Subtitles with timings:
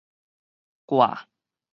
[0.89, 1.29] 掛